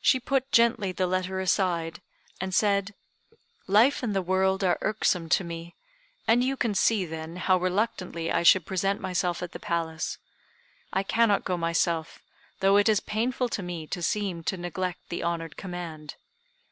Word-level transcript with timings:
She 0.00 0.20
put 0.20 0.52
gently 0.52 0.92
the 0.92 1.08
letter 1.08 1.40
aside, 1.40 2.00
and 2.40 2.54
said, 2.54 2.94
"Life 3.66 4.00
and 4.00 4.14
the 4.14 4.22
world 4.22 4.62
are 4.62 4.78
irksome 4.80 5.28
to 5.30 5.42
me; 5.42 5.74
and 6.28 6.44
you 6.44 6.56
can 6.56 6.72
see, 6.72 7.04
then, 7.04 7.34
how 7.38 7.56
reluctantly 7.58 8.30
I 8.30 8.44
should 8.44 8.64
present 8.64 9.00
myself 9.00 9.42
at 9.42 9.50
the 9.50 9.58
Palace. 9.58 10.18
I 10.92 11.02
cannot 11.02 11.42
go 11.44 11.56
myself, 11.56 12.20
though 12.60 12.76
it 12.76 12.88
is 12.88 13.00
painful 13.00 13.48
to 13.48 13.60
me 13.64 13.88
to 13.88 14.02
seem 14.02 14.44
to 14.44 14.56
neglect 14.56 15.00
the 15.08 15.24
honored 15.24 15.56
command. 15.56 16.14